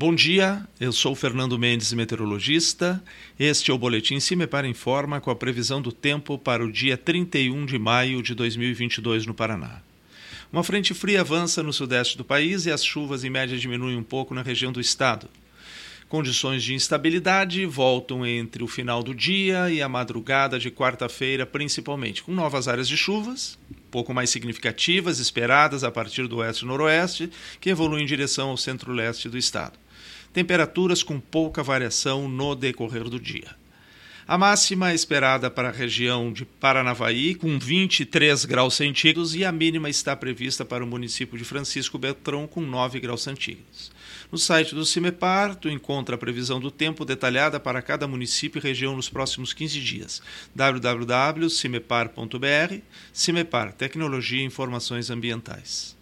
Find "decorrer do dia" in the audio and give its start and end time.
32.54-33.60